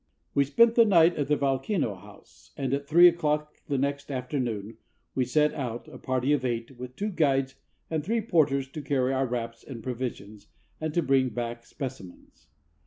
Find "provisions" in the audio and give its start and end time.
9.83-10.47